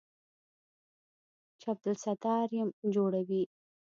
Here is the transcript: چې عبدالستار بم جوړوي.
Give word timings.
چې 1.59 1.65
عبدالستار 1.73 2.43
بم 2.51 2.69
جوړوي. 2.93 3.43